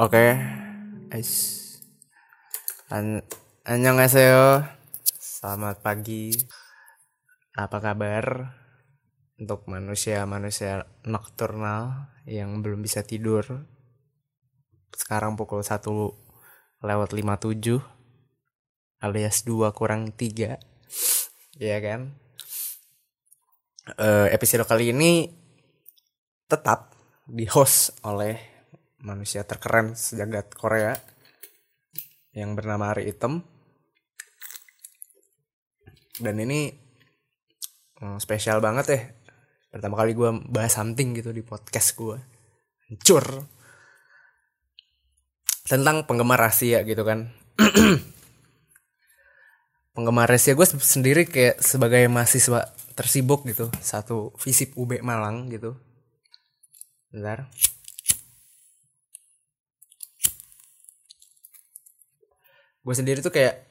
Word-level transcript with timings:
Oke, 0.00 0.40
guys. 1.12 1.60
An 2.88 3.20
Annyeonghaseyo. 3.68 4.64
Selamat 5.20 5.84
pagi. 5.84 6.32
Apa 7.52 7.76
kabar 7.76 8.56
untuk 9.36 9.68
manusia-manusia 9.68 10.88
nokturnal 11.04 12.08
yang 12.24 12.64
belum 12.64 12.80
bisa 12.80 13.04
tidur? 13.04 13.68
Sekarang 14.96 15.36
pukul 15.36 15.60
1 15.60 15.84
lewat 16.80 17.12
57 17.12 17.76
alias 19.04 19.44
2 19.44 19.76
kurang 19.76 20.16
3. 20.16 20.56
Iya 21.60 21.78
kan? 21.84 22.16
Eh, 24.00 24.32
episode 24.32 24.64
kali 24.64 24.88
ini 24.88 25.28
tetap 26.48 26.96
di 27.28 27.44
host 27.44 27.92
oleh 28.08 28.51
manusia 29.02 29.42
terkeren 29.42 29.98
sejagat 29.98 30.54
Korea 30.54 30.94
yang 32.32 32.54
bernama 32.54 32.94
Ari 32.94 33.10
Item 33.10 33.42
dan 36.22 36.38
ini 36.38 36.70
hmm, 37.98 38.22
spesial 38.22 38.62
banget 38.62 38.86
ya. 38.88 39.00
Pertama 39.72 39.98
kali 39.98 40.12
gue 40.12 40.30
bahas 40.52 40.76
something 40.76 41.16
gitu 41.18 41.34
di 41.34 41.42
podcast 41.42 41.98
gue 41.98 42.16
hancur. 42.88 43.48
Tentang 45.66 46.04
penggemar 46.06 46.38
rahasia 46.38 46.84
gitu 46.84 47.02
kan. 47.02 47.32
Penggemar 49.96 50.28
rahasia 50.28 50.52
gue 50.56 50.68
sendiri 50.68 51.24
kayak 51.28 51.60
sebagai 51.60 52.04
mahasiswa 52.12 52.70
tersibuk 52.92 53.48
gitu. 53.48 53.72
Satu 53.80 54.36
visip 54.36 54.76
UB 54.76 55.00
Malang 55.00 55.48
gitu. 55.48 55.76
Bentar 57.08 57.48
gue 62.82 62.94
sendiri 62.94 63.22
tuh 63.22 63.30
kayak 63.30 63.62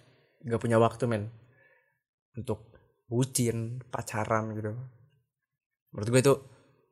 gak 0.48 0.62
punya 0.62 0.80
waktu 0.80 1.06
men 1.06 1.30
untuk 2.36 2.72
bucin 3.12 3.84
pacaran 3.92 4.56
gitu. 4.56 4.72
Menurut 5.92 6.08
gue 6.08 6.22
itu 6.24 6.34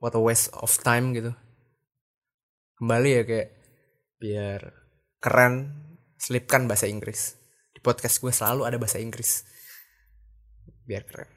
what 0.04 0.12
a 0.16 0.22
waste 0.22 0.52
of 0.60 0.68
time 0.84 1.16
gitu. 1.16 1.32
Kembali 2.76 3.10
ya 3.10 3.24
kayak 3.24 3.50
biar 4.20 4.62
keren 5.24 5.56
selipkan 6.20 6.68
bahasa 6.68 6.92
Inggris. 6.92 7.40
Di 7.72 7.80
podcast 7.80 8.20
gue 8.20 8.32
selalu 8.36 8.68
ada 8.68 8.76
bahasa 8.76 9.00
Inggris. 9.00 9.48
Biar 10.84 11.08
keren. 11.08 11.32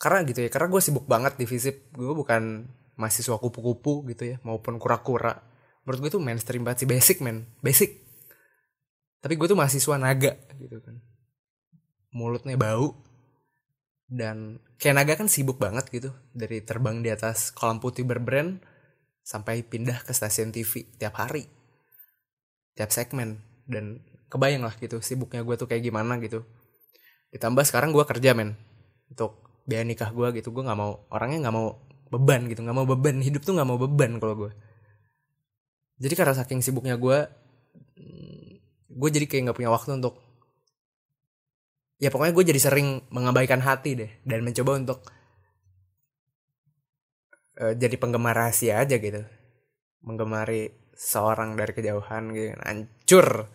Karena 0.00 0.24
gitu 0.24 0.40
ya 0.40 0.48
karena 0.48 0.72
gue 0.72 0.80
sibuk 0.80 1.04
banget 1.04 1.36
di 1.36 1.44
visip 1.44 1.92
gue 1.92 2.16
bukan 2.16 2.64
mahasiswa 2.96 3.36
kupu-kupu 3.36 4.08
gitu 4.08 4.32
ya 4.32 4.36
maupun 4.48 4.80
kura-kura. 4.80 5.44
Menurut 5.84 6.00
gue 6.08 6.10
tuh 6.16 6.22
mainstream 6.24 6.64
banget 6.64 6.84
sih. 6.84 6.88
Basic 6.88 7.20
men. 7.20 7.44
Basic 7.60 8.09
tapi 9.20 9.36
gue 9.36 9.46
tuh 9.46 9.58
mahasiswa 9.58 9.96
naga 10.00 10.36
gitu 10.56 10.80
kan. 10.80 10.96
Mulutnya 12.12 12.56
bau. 12.56 12.96
Dan 14.10 14.58
kayak 14.82 14.94
naga 14.96 15.14
kan 15.14 15.30
sibuk 15.30 15.62
banget 15.62 15.86
gitu. 15.92 16.10
Dari 16.34 16.64
terbang 16.66 16.98
di 16.98 17.14
atas 17.14 17.54
kolam 17.54 17.78
putih 17.78 18.02
berbrand 18.02 18.58
sampai 19.22 19.62
pindah 19.62 20.02
ke 20.02 20.10
stasiun 20.10 20.50
TV 20.50 20.88
tiap 20.98 21.20
hari. 21.20 21.46
Tiap 22.74 22.90
segmen. 22.90 23.38
Dan 23.68 24.02
kebayang 24.26 24.66
lah 24.66 24.74
gitu 24.80 24.98
sibuknya 24.98 25.46
gue 25.46 25.54
tuh 25.54 25.70
kayak 25.70 25.86
gimana 25.86 26.18
gitu. 26.18 26.42
Ditambah 27.30 27.62
sekarang 27.62 27.94
gue 27.94 28.02
kerja 28.02 28.34
men. 28.34 28.58
Untuk 29.06 29.62
biaya 29.68 29.86
nikah 29.86 30.10
gue 30.10 30.42
gitu. 30.42 30.50
Gue 30.50 30.66
nggak 30.66 30.78
mau 30.80 31.06
orangnya 31.14 31.46
nggak 31.46 31.54
mau 31.54 31.78
beban 32.10 32.50
gitu. 32.50 32.66
Nggak 32.66 32.76
mau 32.82 32.86
beban. 32.88 33.22
Hidup 33.22 33.46
tuh 33.46 33.54
nggak 33.54 33.68
mau 33.68 33.78
beban 33.78 34.18
kalau 34.18 34.34
gue 34.34 34.52
jadi 36.00 36.14
karena 36.16 36.34
saking 36.34 36.64
sibuknya 36.64 36.96
gue 36.96 37.28
gue 39.00 39.10
jadi 39.10 39.26
kayak 39.26 39.42
nggak 39.48 39.58
punya 39.58 39.72
waktu 39.72 39.96
untuk 39.96 40.20
ya 42.00 42.12
pokoknya 42.12 42.32
gue 42.36 42.44
jadi 42.52 42.60
sering 42.60 42.88
mengabaikan 43.08 43.64
hati 43.64 43.96
deh 43.96 44.10
dan 44.28 44.44
mencoba 44.44 44.76
untuk 44.76 44.98
uh, 47.60 47.72
jadi 47.76 47.96
penggemar 47.96 48.36
rahasia 48.36 48.80
aja 48.80 48.96
gitu. 49.00 49.24
Menggemari 50.04 50.68
seorang 50.96 51.56
dari 51.56 51.72
kejauhan 51.72 52.32
gitu 52.32 52.56
hancur. 52.60 53.48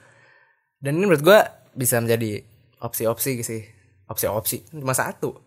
Dan 0.81 0.97
ini 1.01 1.05
menurut 1.09 1.25
gue 1.25 1.39
bisa 1.73 1.97
menjadi 2.01 2.41
opsi-opsi 2.81 3.41
sih. 3.41 3.61
Opsi-opsi 4.05 4.69
cuma 4.69 4.93
satu. 4.93 5.45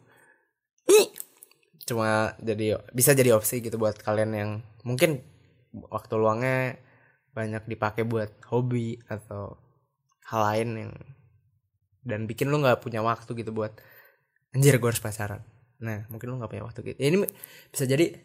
Cuma 1.88 2.36
jadi 2.36 2.76
bisa 2.92 3.16
jadi 3.16 3.32
opsi 3.32 3.64
gitu 3.64 3.80
buat 3.80 3.96
kalian 4.02 4.30
yang 4.36 4.50
mungkin 4.84 5.24
waktu 5.88 6.14
luangnya 6.20 6.76
banyak 7.32 7.64
dipakai 7.64 8.04
buat 8.04 8.28
hobi 8.50 9.00
atau 9.08 9.56
hal 10.28 10.40
lain 10.44 10.68
yang 10.76 10.92
dan 12.04 12.24
bikin 12.24 12.48
lu 12.48 12.60
nggak 12.60 12.80
punya 12.80 13.00
waktu 13.04 13.28
gitu 13.36 13.52
buat 13.52 13.72
anjir 14.52 14.76
gue 14.80 14.88
harus 14.88 15.00
pacaran. 15.00 15.44
Nah 15.80 16.04
mungkin 16.12 16.32
lu 16.32 16.36
nggak 16.40 16.52
punya 16.52 16.64
waktu 16.64 16.80
gitu. 16.92 16.98
Ya, 17.00 17.06
ini 17.12 17.24
bisa 17.72 17.84
jadi 17.84 18.16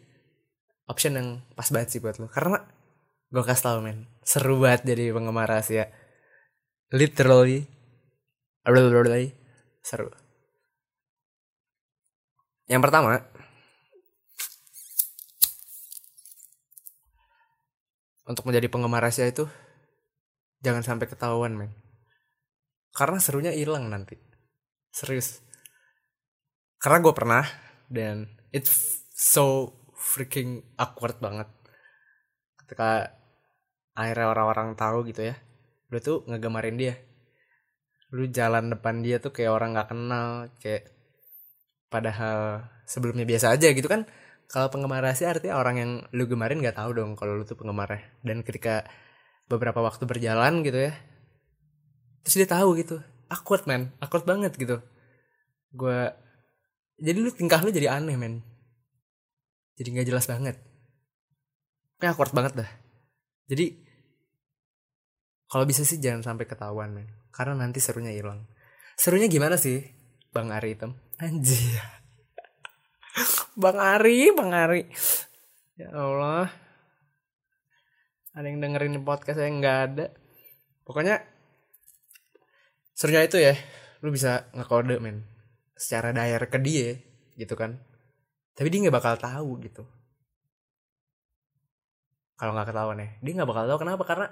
option 0.88 1.16
yang 1.16 1.28
pas 1.56 1.68
banget 1.68 1.96
sih 1.96 2.00
buat 2.00 2.16
lu. 2.20 2.28
Karena 2.28 2.60
gue 3.28 3.42
kasih 3.44 3.64
tau 3.64 3.78
men 3.80 4.08
seru 4.24 4.60
banget 4.60 4.88
jadi 4.88 5.12
penggemar 5.12 5.48
rahasia. 5.48 5.88
Literally 6.92 7.68
literally 8.64 9.36
seru. 9.84 10.08
Yang 12.64 12.82
pertama 12.88 13.20
untuk 18.24 18.44
menjadi 18.48 18.72
penggemar 18.72 19.04
rahasia 19.04 19.28
itu 19.28 19.44
jangan 20.64 20.80
sampai 20.80 21.04
ketahuan 21.04 21.52
men 21.52 21.83
karena 22.94 23.18
serunya 23.18 23.50
hilang 23.50 23.90
nanti. 23.90 24.14
Serius. 24.94 25.42
Karena 26.78 27.02
gue 27.02 27.12
pernah 27.12 27.44
dan 27.90 28.30
it's 28.54 29.02
so 29.10 29.74
freaking 29.98 30.62
awkward 30.78 31.18
banget. 31.18 31.50
Ketika 32.62 33.10
akhirnya 33.98 34.30
orang-orang 34.30 34.78
tahu 34.78 35.06
gitu 35.10 35.34
ya 35.34 35.36
lu 35.90 35.98
tuh 36.02 36.26
ngegemarin 36.26 36.74
dia. 36.74 36.94
Lu 38.14 38.26
jalan 38.30 38.70
depan 38.74 39.02
dia 39.02 39.22
tuh 39.22 39.30
kayak 39.34 39.52
orang 39.54 39.74
nggak 39.78 39.88
kenal 39.90 40.28
kayak 40.58 40.90
padahal 41.86 42.66
sebelumnya 42.86 43.22
biasa 43.22 43.54
aja 43.54 43.70
gitu 43.70 43.86
kan. 43.86 44.06
Kalau 44.50 44.70
penggemar 44.70 45.02
rahasia 45.02 45.30
artinya 45.30 45.58
orang 45.58 45.76
yang 45.78 45.90
lu 46.14 46.26
gemarin 46.26 46.58
nggak 46.58 46.78
tahu 46.78 46.94
dong 46.94 47.14
kalau 47.14 47.38
lu 47.38 47.46
tuh 47.46 47.58
penggemarnya. 47.58 48.02
Dan 48.26 48.42
ketika 48.42 48.86
beberapa 49.46 49.82
waktu 49.82 50.02
berjalan 50.02 50.66
gitu 50.66 50.90
ya 50.90 50.94
terus 52.24 52.40
dia 52.40 52.48
tahu 52.48 52.80
gitu 52.80 52.98
awkward 53.28 53.68
man 53.68 53.92
awkward 54.00 54.24
banget 54.24 54.56
gitu. 54.56 54.80
Gue 55.70 56.08
jadi 56.98 57.18
lu 57.20 57.30
tingkah 57.30 57.60
lu 57.60 57.70
jadi 57.70 57.92
aneh 57.92 58.16
men. 58.16 58.40
Jadi 59.76 59.88
nggak 59.92 60.08
jelas 60.08 60.26
banget. 60.30 60.56
Kayak 62.00 62.16
awkward 62.16 62.32
banget 62.32 62.52
dah. 62.64 62.70
Jadi 63.50 63.84
kalau 65.50 65.68
bisa 65.68 65.84
sih 65.84 66.00
jangan 66.00 66.24
sampai 66.24 66.48
ketahuan 66.48 66.96
men. 66.96 67.08
Karena 67.34 67.58
nanti 67.58 67.82
serunya 67.82 68.14
hilang. 68.14 68.46
Serunya 68.94 69.28
gimana 69.28 69.58
sih 69.58 69.82
bang 70.30 70.50
Ari 70.50 70.74
Hitam 70.74 70.94
anjir. 71.18 71.78
Bang 73.62 73.78
Ari 73.78 74.34
bang 74.34 74.50
Ari. 74.50 74.82
Ya 75.78 75.90
Allah. 75.94 76.50
Ada 78.34 78.50
yang 78.50 78.58
dengerin 78.58 78.98
podcast 79.06 79.38
saya? 79.38 79.50
Nggak 79.50 79.78
ada. 79.90 80.06
Pokoknya 80.82 81.22
serunya 82.94 83.26
itu 83.26 83.36
ya 83.42 83.54
lu 84.00 84.14
bisa 84.14 84.48
ngekode 84.54 85.02
men. 85.02 85.26
Secara 85.74 86.14
daerah 86.14 86.46
ke 86.46 86.58
dia 86.62 86.94
gitu 87.34 87.58
kan. 87.58 87.76
Tapi 88.54 88.70
dia 88.70 88.86
nggak 88.86 88.96
bakal 88.96 89.14
tahu 89.18 89.58
gitu. 89.66 89.82
Kalau 92.38 92.54
nggak 92.54 92.70
ketahuan 92.70 93.02
ya. 93.02 93.08
Dia 93.20 93.32
nggak 93.42 93.50
bakal 93.50 93.64
tahu 93.66 93.78
kenapa 93.82 94.02
karena 94.06 94.26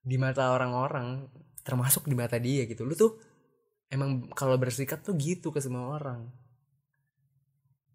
di 0.00 0.16
mata 0.16 0.56
orang-orang 0.56 1.28
termasuk 1.60 2.08
di 2.08 2.16
mata 2.16 2.40
dia 2.40 2.64
gitu. 2.64 2.88
Lu 2.88 2.96
tuh 2.96 3.20
emang 3.92 4.32
kalau 4.32 4.56
bersikap 4.56 5.04
tuh 5.04 5.12
gitu 5.20 5.52
ke 5.52 5.60
semua 5.60 6.00
orang. 6.00 6.32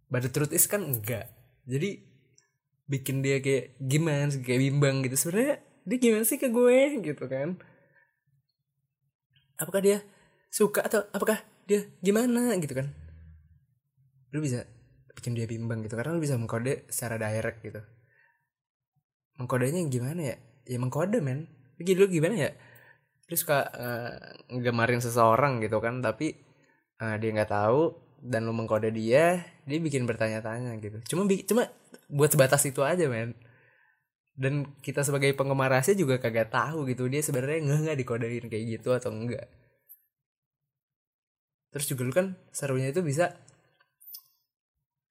But 0.06 0.30
the 0.30 0.30
truth 0.30 0.54
is 0.54 0.70
kan 0.70 0.86
enggak. 0.86 1.34
Jadi 1.66 2.06
bikin 2.86 3.26
dia 3.26 3.42
kayak 3.42 3.82
gimana 3.82 4.30
kayak 4.30 4.62
bimbang 4.62 5.02
gitu. 5.02 5.18
Sebenarnya 5.18 5.66
dia 5.90 5.98
gimana 5.98 6.26
sih 6.26 6.38
ke 6.38 6.54
gue 6.54 7.02
gitu 7.02 7.26
kan 7.26 7.58
apakah 9.60 9.82
dia 9.82 9.98
suka 10.52 10.84
atau 10.86 11.04
apakah 11.12 11.42
dia 11.68 11.88
gimana 12.00 12.56
gitu 12.60 12.74
kan? 12.76 12.88
Lu 14.32 14.40
bisa 14.40 14.64
bikin 15.16 15.36
dia 15.36 15.48
bimbang 15.48 15.84
gitu 15.84 15.96
karena 15.96 16.16
lu 16.16 16.22
bisa 16.22 16.36
mengkode 16.36 16.88
secara 16.92 17.20
direct 17.20 17.60
gitu. 17.64 17.82
Mengkodenya 19.40 19.84
gimana 19.92 20.22
ya? 20.34 20.38
Ya 20.68 20.78
mengkode 20.80 21.20
men. 21.20 21.48
Gitu 21.80 22.00
lu 22.00 22.08
gimana 22.08 22.36
ya? 22.36 22.52
Terus 23.26 23.42
suka 23.42 23.68
uh, 23.74 25.00
seseorang 25.02 25.60
gitu 25.64 25.82
kan 25.82 26.00
tapi 26.00 26.38
uh, 27.02 27.18
dia 27.18 27.30
nggak 27.34 27.52
tahu 27.52 27.98
dan 28.22 28.46
lu 28.48 28.54
mengkode 28.54 28.94
dia 28.94 29.44
dia 29.66 29.78
bikin 29.82 30.06
bertanya-tanya 30.06 30.78
gitu. 30.80 31.02
Cuma 31.16 31.26
cuma 31.28 31.64
buat 32.08 32.30
sebatas 32.30 32.62
itu 32.70 32.86
aja 32.86 33.10
men 33.10 33.34
dan 34.36 34.68
kita 34.84 35.02
sebagai 35.02 35.32
penggemar 35.34 35.72
rahasia 35.72 35.96
juga 35.96 36.20
kagak 36.20 36.52
tahu 36.52 36.84
gitu 36.92 37.08
dia 37.08 37.24
sebenarnya 37.24 37.64
nggak 37.64 37.80
nggak 37.88 37.98
dikodein 38.04 38.46
kayak 38.52 38.66
gitu 38.80 38.92
atau 38.92 39.12
enggak 39.16 39.48
terus 41.72 41.88
juga 41.88 42.02
lu 42.08 42.14
kan 42.16 42.28
serunya 42.52 42.92
itu 42.92 43.00
bisa 43.04 43.36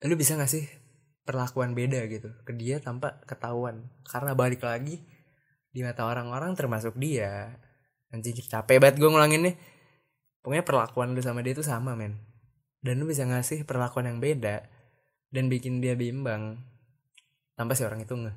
lu 0.05 0.17
bisa 0.21 0.37
ngasih 0.37 0.85
perlakuan 1.25 1.73
beda 1.73 2.05
gitu 2.12 2.31
ke 2.44 2.53
dia 2.53 2.79
tanpa 2.79 3.25
ketahuan? 3.25 3.88
Karena 4.05 4.37
balik 4.37 4.61
lagi 4.62 5.00
di 5.73 5.81
mata 5.81 6.05
orang-orang 6.05 6.53
termasuk 6.55 6.94
dia. 7.00 7.56
Anjing 8.12 8.37
capek 8.37 8.79
banget 8.79 9.00
gue 9.00 9.09
ngulanginnya. 9.11 9.56
Pokoknya 10.44 10.62
perlakuan 10.62 11.17
lu 11.17 11.25
sama 11.25 11.41
dia 11.41 11.56
itu 11.56 11.65
sama 11.65 11.97
men. 11.97 12.20
Dan 12.85 13.00
lu 13.00 13.09
bisa 13.09 13.25
ngasih 13.25 13.65
perlakuan 13.65 14.06
yang 14.06 14.20
beda 14.20 14.69
dan 15.32 15.49
bikin 15.49 15.81
dia 15.81 15.97
bimbang 15.97 16.61
tanpa 17.56 17.73
si 17.75 17.82
orang 17.82 18.05
itu 18.05 18.12
nggak 18.12 18.37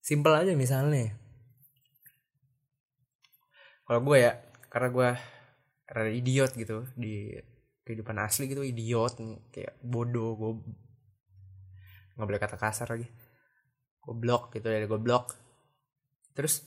simpel 0.00 0.32
aja 0.34 0.52
misalnya. 0.56 1.12
Kalau 3.84 4.00
gue 4.02 4.16
ya 4.18 4.32
karena 4.72 4.88
gue 4.90 5.08
rada 5.90 6.12
idiot 6.12 6.52
gitu 6.54 6.86
di 6.94 7.34
kehidupan 7.84 8.16
asli 8.22 8.46
gitu 8.46 8.62
idiot 8.62 9.18
kayak 9.50 9.82
bodoh 9.82 10.38
gue 10.38 10.52
nggak 12.14 12.26
boleh 12.26 12.40
kata 12.40 12.56
kasar 12.56 12.88
lagi. 12.96 13.06
Goblok 14.00 14.56
gitu 14.56 14.66
ya 14.66 14.88
goblok. 14.88 15.36
Terus 16.32 16.64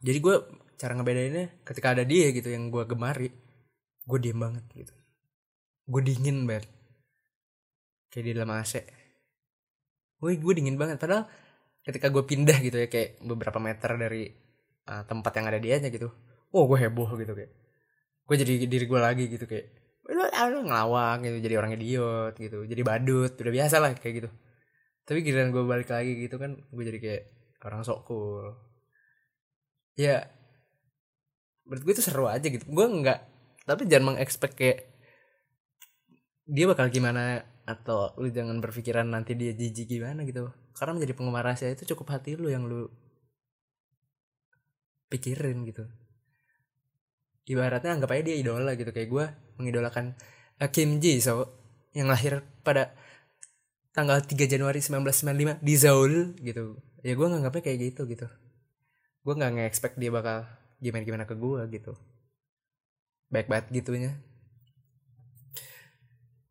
jadi 0.00 0.18
gue 0.22 0.34
cara 0.80 0.96
ngebedainnya 0.96 1.60
ketika 1.66 1.92
ada 1.92 2.08
dia 2.08 2.32
gitu 2.32 2.48
yang 2.48 2.72
gue 2.72 2.84
gemari 2.88 3.28
gue 4.06 4.18
diem 4.20 4.38
banget 4.38 4.64
gitu. 4.76 4.94
Gue 5.90 6.00
dingin 6.06 6.46
banget 6.46 6.68
kayak 8.10 8.24
di 8.26 8.32
dalam 8.34 8.50
AC 8.58 8.82
gue 10.20 10.36
gue 10.36 10.54
dingin 10.54 10.76
banget. 10.76 11.00
Padahal 11.00 11.24
ketika 11.90 12.06
gue 12.14 12.22
pindah 12.22 12.58
gitu 12.62 12.78
ya 12.78 12.86
kayak 12.86 13.18
beberapa 13.26 13.58
meter 13.58 13.98
dari 13.98 14.30
uh, 14.86 15.02
tempat 15.04 15.32
yang 15.34 15.46
ada 15.50 15.58
dia 15.58 15.74
aja 15.82 15.90
gitu. 15.90 16.08
Oh 16.54 16.70
gue 16.70 16.78
heboh 16.78 17.10
gitu 17.18 17.34
kayak. 17.34 17.50
Gue 18.24 18.36
jadi 18.38 18.54
diri 18.70 18.86
gue 18.86 19.00
lagi 19.02 19.26
gitu 19.26 19.44
kayak 19.50 19.66
ngelawak 20.10 21.22
gitu 21.22 21.36
jadi 21.38 21.54
orang 21.62 21.78
idiot 21.78 22.34
gitu 22.34 22.66
jadi 22.66 22.82
badut 22.82 23.38
udah 23.38 23.52
biasa 23.52 23.76
lah 23.82 23.90
kayak 23.98 24.14
gitu. 24.24 24.28
Tapi 25.06 25.18
giliran 25.26 25.50
gue 25.50 25.62
balik 25.66 25.90
lagi 25.90 26.14
gitu 26.14 26.38
kan 26.38 26.54
gue 26.54 26.84
jadi 26.86 26.98
kayak 27.02 27.22
orang 27.66 27.82
sok 27.82 28.06
cool. 28.06 28.46
Ya 29.98 30.30
menurut 31.66 31.82
gue 31.86 31.92
itu 31.98 32.02
seru 32.02 32.30
aja 32.30 32.46
gitu. 32.46 32.64
Gue 32.70 32.86
nggak 32.86 33.18
tapi 33.66 33.86
jangan 33.86 34.14
mengekspek 34.14 34.52
kayak 34.56 34.78
dia 36.50 36.66
bakal 36.66 36.90
gimana 36.90 37.46
atau 37.68 38.16
lu 38.18 38.28
jangan 38.32 38.58
berpikiran 38.58 39.06
nanti 39.06 39.36
dia 39.36 39.52
jijik 39.52 39.86
gimana 40.00 40.24
gitu. 40.24 40.50
Karena 40.74 40.96
menjadi 40.96 41.12
penggemar 41.16 41.44
rahasia 41.44 41.70
itu 41.70 41.84
cukup 41.94 42.16
hati 42.16 42.34
lu 42.40 42.48
yang 42.48 42.64
lu 42.64 42.88
pikirin 45.10 45.66
gitu. 45.68 45.84
Ibaratnya 47.50 47.98
anggap 47.98 48.14
aja 48.14 48.22
dia 48.30 48.36
idola 48.38 48.72
gitu. 48.78 48.90
Kayak 48.94 49.08
gue 49.10 49.24
mengidolakan 49.58 50.14
uh, 50.62 50.70
Kim 50.70 51.02
Ji 51.02 51.18
So 51.18 51.50
yang 51.92 52.06
lahir 52.06 52.46
pada 52.62 52.94
tanggal 53.90 54.22
3 54.22 54.38
Januari 54.46 54.78
1995 54.78 55.58
di 55.60 55.74
Seoul 55.74 56.14
gitu. 56.38 56.78
Ya 57.02 57.12
gue 57.18 57.26
nganggapnya 57.26 57.62
kayak 57.66 57.78
gitu 57.90 58.06
gitu. 58.06 58.26
Gue 59.26 59.34
nggak 59.36 59.52
nge-expect 59.58 59.98
dia 59.98 60.14
bakal 60.14 60.46
gimana 60.78 61.02
gimana 61.04 61.24
ke 61.26 61.34
gue 61.34 61.60
gitu. 61.74 61.92
Baik 63.28 63.50
banget 63.50 63.66
gitunya. 63.74 64.12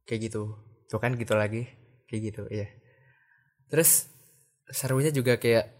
Kayak 0.04 0.32
gitu 0.32 0.69
tuh 0.90 0.98
kan 0.98 1.14
gitu 1.14 1.38
lagi 1.38 1.70
kayak 2.10 2.22
gitu 2.34 2.44
ya 2.50 2.66
terus 3.70 4.10
serunya 4.70 5.14
juga 5.14 5.38
kayak 5.38 5.80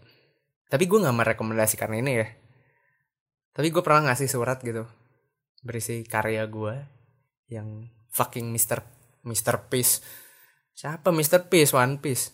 tapi 0.70 0.86
gue 0.86 1.02
nggak 1.02 1.18
merekomendasikan 1.18 1.90
ini 1.98 2.12
ya. 2.14 2.26
Tapi 3.50 3.74
gue 3.74 3.82
pernah 3.82 4.14
ngasih 4.14 4.30
surat 4.30 4.62
gitu 4.62 4.86
berisi 5.60 6.06
karya 6.06 6.46
gue 6.46 6.72
yang 7.50 7.90
fucking 8.14 8.54
Mister 8.54 8.86
Mister 9.26 9.66
Peace. 9.66 9.98
Siapa 10.78 11.10
Mister 11.10 11.50
Peace? 11.50 11.74
One 11.74 11.98
Piece. 11.98 12.30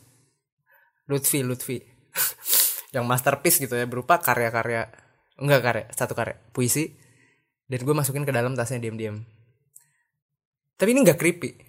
Lutfi 1.09 1.41
Lutfi. 1.41 1.81
Yang 2.95 3.05
masterpiece 3.13 3.61
gitu 3.61 3.77
ya 3.77 3.85
berupa 3.85 4.17
karya-karya 4.17 4.89
enggak 5.37 5.61
karya 5.61 5.85
satu 5.93 6.17
karya 6.17 6.37
puisi. 6.53 6.97
Dan 7.67 7.83
gue 7.83 7.93
masukin 7.93 8.25
ke 8.25 8.33
dalam 8.33 8.57
tasnya 8.57 8.79
diam-diam. 8.79 9.21
Tapi 10.81 10.89
ini 10.97 11.03
nggak 11.03 11.19
creepy 11.19 11.66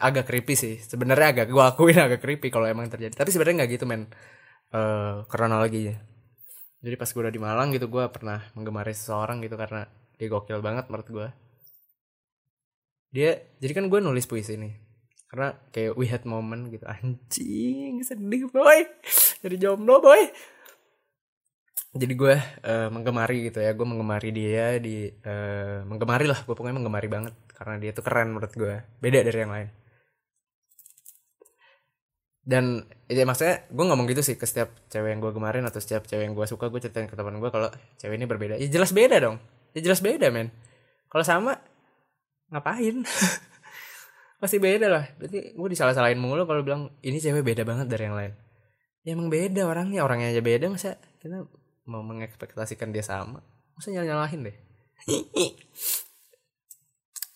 agak 0.00 0.24
creepy 0.26 0.54
sih. 0.56 0.74
Sebenarnya 0.80 1.34
agak 1.34 1.46
gue 1.50 1.64
akuin 1.64 1.98
agak 1.98 2.20
creepy 2.22 2.48
kalau 2.48 2.66
emang 2.68 2.88
terjadi. 2.88 3.14
Tapi 3.16 3.30
sebenarnya 3.32 3.64
nggak 3.64 3.70
gitu 3.76 3.84
men. 3.88 4.08
Uh, 4.70 5.26
kronologinya. 5.26 5.98
Jadi 6.80 6.94
pas 6.94 7.10
gue 7.10 7.20
udah 7.20 7.34
di 7.34 7.42
Malang 7.42 7.74
gitu 7.74 7.90
gue 7.90 8.04
pernah 8.08 8.38
menggemari 8.54 8.94
seseorang 8.94 9.42
gitu 9.42 9.58
karena 9.58 9.84
dia 10.14 10.26
gokil 10.30 10.62
banget 10.62 10.86
menurut 10.86 11.08
gue 11.10 11.28
dia 13.10 13.42
jadi 13.58 13.72
kan 13.74 13.90
gue 13.90 13.98
nulis 13.98 14.26
puisi 14.30 14.54
nih. 14.54 14.74
Karena 15.30 15.54
kayak 15.70 15.94
we 15.94 16.06
had 16.10 16.22
moment 16.26 16.70
gitu. 16.70 16.86
Anjing 16.86 18.02
sedih 18.02 18.50
boy. 18.50 18.86
Jadi 19.42 19.56
jomblo 19.58 20.02
boy. 20.02 20.30
Jadi 21.90 22.14
gue 22.14 22.34
uh, 22.66 22.88
menggemari 22.90 23.50
gitu 23.50 23.58
ya. 23.62 23.74
Gue 23.74 23.86
menggemari 23.86 24.30
dia 24.30 24.78
di 24.78 25.10
uh, 25.10 25.82
menggemari 25.86 26.26
lah. 26.30 26.38
Gue 26.46 26.54
pokoknya 26.54 26.78
menggemari 26.82 27.10
banget 27.10 27.34
karena 27.60 27.76
dia 27.76 27.92
tuh 27.92 28.00
keren 28.00 28.32
menurut 28.32 28.48
gue 28.56 28.80
beda 29.04 29.20
dari 29.20 29.36
yang 29.36 29.52
lain. 29.52 29.68
Dan 32.40 32.88
ya 33.04 33.28
maksudnya 33.28 33.68
gue 33.68 33.84
ngomong 33.84 34.08
gitu 34.08 34.24
sih 34.24 34.40
ke 34.40 34.48
setiap 34.48 34.72
cewek 34.88 35.12
yang 35.12 35.20
gue 35.20 35.28
gemarin 35.28 35.60
atau 35.68 35.76
setiap 35.76 36.08
cewek 36.08 36.24
yang 36.24 36.32
gue 36.32 36.48
suka 36.48 36.72
gue 36.72 36.80
ceritain 36.80 37.04
ke 37.04 37.12
teman 37.12 37.36
gue 37.36 37.52
kalau 37.52 37.68
cewek 38.00 38.16
ini 38.16 38.24
berbeda. 38.24 38.56
Ya 38.56 38.64
jelas 38.72 38.96
beda 38.96 39.20
dong. 39.20 39.36
Ya 39.76 39.84
jelas 39.84 40.00
beda 40.00 40.32
men. 40.32 40.48
Kalau 41.12 41.20
sama 41.20 41.60
ngapain? 42.48 43.04
Pasti 44.40 44.56
beda 44.56 44.88
lah. 44.88 45.04
Berarti 45.20 45.52
gue 45.52 45.68
disalah-salahin 45.68 46.16
mulu 46.16 46.48
kalau 46.48 46.64
bilang 46.64 46.96
ini 47.04 47.20
cewek 47.20 47.44
beda 47.44 47.68
banget 47.68 47.92
dari 47.92 48.08
yang 48.08 48.16
lain. 48.16 48.32
Ya 49.04 49.12
emang 49.12 49.28
beda 49.28 49.68
orangnya. 49.68 50.00
Orangnya 50.00 50.32
aja 50.32 50.40
beda 50.40 50.72
masa 50.72 50.96
kita 51.20 51.44
mau 51.84 52.00
mengekspektasikan 52.00 52.88
dia 52.88 53.04
sama? 53.04 53.44
Masa 53.76 53.92
nyala 53.92 54.08
nyalahin 54.08 54.48
deh 54.48 54.56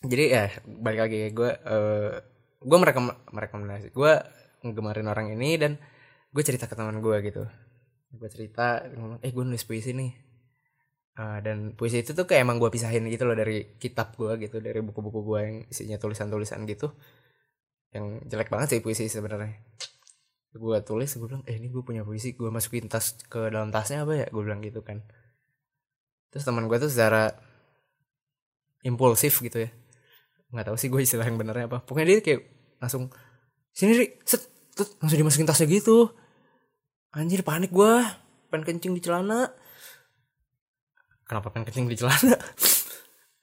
jadi 0.05 0.25
ya 0.29 0.45
balik 0.69 1.01
lagi 1.09 1.21
gue 1.33 1.51
uh, 1.65 2.13
gue 2.61 2.79
merekom 2.81 3.09
merekomendasi 3.33 3.93
gue 3.93 4.13
ngemarin 4.65 5.09
orang 5.09 5.33
ini 5.33 5.57
dan 5.61 5.77
gue 6.33 6.43
cerita 6.45 6.65
ke 6.69 6.75
teman 6.77 6.99
gue 7.05 7.17
gitu. 7.25 7.45
Gue 8.15 8.29
cerita 8.33 8.85
eh 9.21 9.31
gue 9.33 9.45
nulis 9.45 9.65
puisi 9.65 9.93
nih. 9.93 10.13
Uh, 11.15 11.39
dan 11.47 11.79
puisi 11.79 12.03
itu 12.03 12.11
tuh 12.11 12.27
kayak 12.27 12.43
emang 12.43 12.59
gue 12.59 12.67
pisahin 12.75 13.07
gitu 13.07 13.23
loh 13.23 13.39
dari 13.39 13.79
kitab 13.79 14.19
gue 14.19 14.35
gitu 14.43 14.59
dari 14.59 14.83
buku-buku 14.83 15.21
gue 15.23 15.39
yang 15.41 15.57
isinya 15.69 15.97
tulisan-tulisan 16.01 16.65
gitu. 16.67 16.91
Yang 17.95 18.27
jelek 18.27 18.49
banget 18.51 18.69
sih 18.77 18.81
puisi 18.83 19.07
sebenarnya. 19.07 19.55
Gue 20.55 20.81
tulis 20.83 21.11
gue 21.15 21.29
bilang 21.29 21.45
eh 21.47 21.55
ini 21.55 21.71
gue 21.71 21.83
punya 21.87 22.03
puisi 22.03 22.35
gue 22.35 22.51
masukin 22.51 22.91
tas 22.91 23.15
ke 23.29 23.53
dalam 23.53 23.71
tasnya 23.71 24.03
apa 24.03 24.13
ya? 24.17 24.27
Gue 24.33 24.43
bilang 24.43 24.65
gitu 24.65 24.83
kan. 24.83 25.05
Terus 26.33 26.43
teman 26.43 26.67
gue 26.67 26.79
tuh 26.83 26.91
secara 26.91 27.31
impulsif 28.83 29.39
gitu 29.41 29.65
ya 29.65 29.71
nggak 30.55 30.71
tahu 30.71 30.77
sih 30.79 30.89
gue 30.89 31.03
istilah 31.03 31.27
yang 31.27 31.37
benernya 31.37 31.67
apa. 31.67 31.83
Pokoknya 31.83 32.15
dia 32.15 32.19
kayak 32.23 32.41
langsung 32.79 33.11
sini 33.75 33.93
ri. 33.99 34.07
Set, 34.23 34.47
set 34.71 34.89
langsung 35.03 35.19
dimasukin 35.19 35.47
tasnya 35.51 35.67
gitu. 35.67 36.15
Anjir 37.11 37.43
panik 37.43 37.75
gue 37.75 37.93
pengen 38.55 38.65
kencing 38.65 38.95
di 38.95 39.03
celana. 39.03 39.51
Kenapa 41.27 41.51
pengen 41.51 41.67
kencing 41.67 41.91
di 41.91 41.99
celana? 41.99 42.39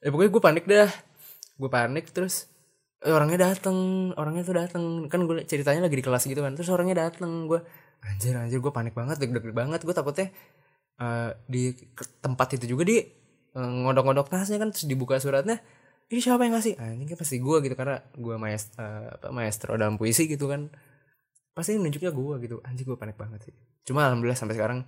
Eh 0.02 0.10
pokoknya 0.10 0.34
gue 0.34 0.42
panik 0.42 0.64
dah. 0.66 0.90
Gue 1.54 1.70
panik 1.70 2.10
terus 2.10 2.50
Eh, 3.02 3.10
orangnya 3.10 3.50
dateng 3.50 4.10
orangnya 4.14 4.42
tuh 4.46 4.54
dateng. 4.54 4.84
Kan 5.10 5.26
gue 5.26 5.42
ceritanya 5.42 5.90
lagi 5.90 5.98
di 5.98 6.04
kelas 6.06 6.22
gitu 6.30 6.38
kan. 6.38 6.54
Terus 6.54 6.70
orangnya 6.70 7.06
dateng 7.10 7.50
gue 7.50 7.58
anjir 8.02 8.34
anjir 8.38 8.58
gue 8.62 8.72
panik 8.74 8.94
banget 8.94 9.18
deg-deg 9.18 9.50
banget. 9.50 9.82
Gue 9.82 9.94
takutnya 9.94 10.30
uh, 11.02 11.34
di 11.50 11.74
tempat 12.22 12.54
itu 12.54 12.78
juga 12.78 12.86
di 12.86 13.02
uh, 13.58 13.70
ngodok-ngodok 13.86 14.30
tasnya 14.30 14.62
kan 14.62 14.70
terus 14.70 14.86
dibuka 14.86 15.18
suratnya 15.18 15.58
ini 16.08 16.20
siapa 16.20 16.42
yang 16.42 16.58
ngasih? 16.58 16.74
Anjing 16.80 17.08
kan 17.08 17.18
pasti 17.20 17.36
gue 17.38 17.56
gitu 17.62 17.74
karena 17.78 18.02
gue 18.16 18.36
maestro, 18.40 18.80
uh, 18.80 19.08
apa, 19.14 19.28
maestro 19.30 19.72
dalam 19.76 19.94
puisi 20.00 20.26
gitu 20.26 20.50
kan. 20.50 20.72
Pasti 21.52 21.76
nunjuknya 21.76 22.10
gue 22.10 22.34
gitu. 22.48 22.56
Anjing 22.64 22.86
gue 22.88 22.98
panik 22.98 23.16
banget 23.20 23.50
sih. 23.50 23.54
Cuma 23.86 24.08
alhamdulillah 24.08 24.38
sampai 24.38 24.56
sekarang 24.58 24.82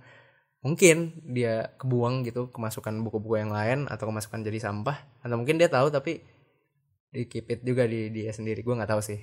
mungkin 0.65 1.21
dia 1.29 1.77
kebuang 1.77 2.25
gitu 2.25 2.49
kemasukan 2.49 2.97
buku-buku 3.05 3.37
yang 3.37 3.53
lain 3.53 3.85
atau 3.85 4.09
kemasukan 4.09 4.41
jadi 4.43 4.59
sampah. 4.59 4.97
Atau 5.21 5.37
mungkin 5.37 5.61
dia 5.61 5.69
tahu 5.71 5.93
tapi 5.93 6.19
di 7.13 7.23
keep 7.31 7.63
juga 7.63 7.87
di 7.87 8.11
dia 8.11 8.33
sendiri. 8.35 8.65
Gue 8.65 8.75
nggak 8.75 8.91
tahu 8.91 9.01
sih. 9.05 9.19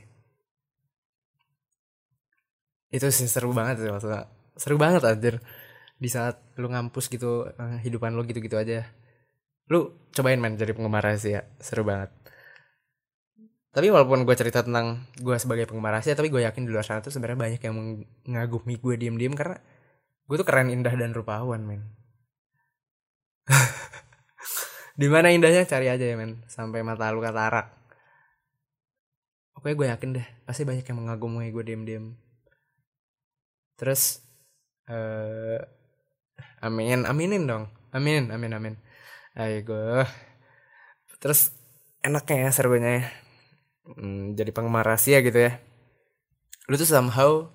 Itu 2.93 3.09
sih 3.11 3.29
seru 3.29 3.53
banget 3.53 3.85
sih 3.85 3.91
maksudnya. 3.91 4.31
Seru 4.57 4.77
banget 4.81 5.03
anjir. 5.05 5.43
Di 5.99 6.09
saat 6.11 6.41
lu 6.59 6.67
ngampus 6.67 7.07
gitu 7.11 7.47
uh, 7.47 7.79
hidupan 7.83 8.15
lu 8.15 8.27
gitu-gitu 8.27 8.59
aja 8.59 8.87
lu 9.73 9.97
cobain 10.13 10.37
main 10.37 10.55
jadi 10.61 10.77
penggemar 10.77 11.01
rahasia. 11.01 11.49
Seru 11.57 11.89
banget. 11.89 12.13
Tapi 13.73 13.89
walaupun 13.89 14.29
gue 14.29 14.37
cerita 14.37 14.61
tentang 14.61 15.09
gue 15.17 15.33
sebagai 15.41 15.65
penggemar 15.65 15.97
rahasia 15.97 16.13
tapi 16.13 16.29
gue 16.29 16.45
yakin 16.45 16.69
di 16.69 16.71
luar 16.77 16.85
sana 16.85 17.01
tuh 17.01 17.09
sebenarnya 17.09 17.41
banyak 17.41 17.61
yang 17.65 17.75
mengagumi 18.29 18.77
gue 18.77 18.95
diem-diem 19.01 19.33
karena 19.33 19.57
gue 20.29 20.37
tuh 20.37 20.45
keren 20.45 20.69
indah 20.69 20.93
dan 20.93 21.17
rupawan 21.17 21.65
men. 21.65 21.83
Di 25.01 25.09
mana 25.09 25.33
indahnya? 25.33 25.65
Cari 25.65 25.89
aja 25.89 26.05
ya 26.05 26.21
men. 26.21 26.45
Sampai 26.53 26.85
mata 26.85 27.09
lu 27.09 27.25
katarak. 27.25 27.73
Oke 29.57 29.73
gue 29.73 29.89
yakin 29.89 30.21
deh 30.21 30.27
pasti 30.45 30.69
banyak 30.69 30.85
yang 30.85 30.99
mengagumi 31.01 31.49
gue 31.49 31.65
diem 31.65 31.83
diem 31.87 32.07
terus 33.79 34.21
eh 34.91 35.59
amin 36.61 37.09
aminin 37.09 37.49
dong. 37.49 37.65
Amin 37.97 38.29
amin 38.29 38.53
amin 38.53 38.75
ayo 39.33 40.05
terus 41.23 41.55
enaknya 42.03 42.49
ya 42.49 42.51
serunya 42.51 42.91
ya. 42.99 43.05
Hmm, 43.87 44.35
jadi 44.35 44.51
penggemar 44.51 44.83
rahasia 44.83 45.23
gitu 45.23 45.39
ya. 45.39 45.63
Lu 46.67 46.75
tuh 46.75 46.87
somehow 46.87 47.47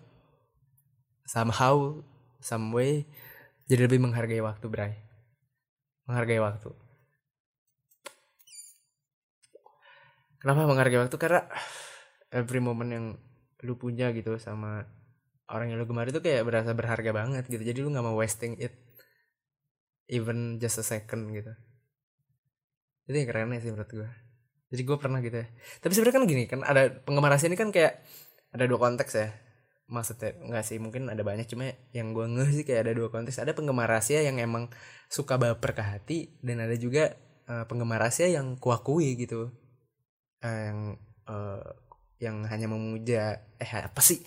somehow 1.28 2.00
some 2.40 2.72
way 2.72 3.04
jadi 3.68 3.92
lebih 3.92 4.00
menghargai 4.00 4.40
waktu 4.40 4.66
Bray. 4.72 4.94
Menghargai 6.08 6.40
waktu. 6.40 6.72
Kenapa 10.40 10.64
menghargai 10.64 11.04
waktu? 11.04 11.18
Karena 11.20 11.44
every 12.32 12.64
moment 12.64 12.88
yang 12.88 13.06
lu 13.68 13.76
punya 13.76 14.16
gitu 14.16 14.40
sama 14.40 14.88
orang 15.52 15.76
yang 15.76 15.84
lu 15.84 15.88
gemar 15.88 16.08
itu 16.08 16.24
kayak 16.24 16.48
berasa 16.48 16.72
berharga 16.72 17.12
banget 17.12 17.44
gitu. 17.52 17.60
Jadi 17.60 17.80
lu 17.84 17.92
nggak 17.92 18.06
mau 18.08 18.16
wasting 18.16 18.56
it 18.64 18.87
even 20.12 20.60
just 20.60 20.80
a 20.80 20.86
second 20.86 21.32
gitu. 21.32 21.52
Itu 23.08 23.16
yang 23.16 23.30
kerennya 23.30 23.60
sih 23.64 23.72
menurut 23.72 23.92
gue 23.92 24.28
jadi 24.68 24.82
gue 24.84 24.98
pernah 25.00 25.20
gitu 25.24 25.38
ya. 25.40 25.48
Tapi 25.80 25.92
sebenarnya 25.96 26.16
kan 26.20 26.26
gini 26.28 26.44
kan 26.44 26.60
ada 26.68 26.92
penggemar 26.92 27.32
rahasia 27.32 27.48
ini 27.48 27.60
kan 27.60 27.72
kayak 27.72 28.04
ada 28.52 28.64
dua 28.68 28.80
konteks 28.80 29.14
ya. 29.16 29.32
Maksudnya 29.88 30.36
nggak 30.44 30.64
sih 30.68 30.78
mungkin 30.84 31.08
ada 31.08 31.24
banyak 31.24 31.48
cuma 31.48 31.72
yang 31.96 32.12
gue 32.12 32.28
ngeh 32.28 32.50
sih 32.52 32.66
kayak 32.68 32.84
ada 32.84 32.94
dua 32.96 33.08
konteks. 33.08 33.40
Ada 33.40 33.56
penggemar 33.56 33.88
rahasia 33.88 34.20
yang 34.28 34.36
emang 34.44 34.68
suka 35.08 35.40
baper 35.40 35.72
ke 35.72 35.84
hati 35.84 36.20
dan 36.44 36.60
ada 36.60 36.76
juga 36.76 37.16
uh, 37.48 37.64
penggemar 37.64 38.04
rahasia 38.04 38.28
yang 38.28 38.60
kuakui 38.60 39.16
gitu. 39.16 39.56
Uh, 40.44 40.60
yang 40.68 40.80
uh, 41.32 41.64
yang 42.20 42.44
hanya 42.52 42.68
memuja 42.68 43.40
eh 43.56 43.72
apa 43.72 44.04
sih? 44.04 44.20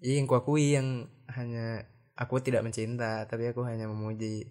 Iya 0.00 0.24
yang 0.24 0.26
kuakui 0.26 0.72
yang 0.72 1.04
hanya 1.36 1.84
aku 2.16 2.40
tidak 2.40 2.64
mencinta 2.64 3.28
tapi 3.28 3.52
aku 3.52 3.60
hanya 3.68 3.84
memuji 3.92 4.48